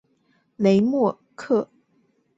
[0.03, 0.05] 克
[0.55, 1.19] 雷莫。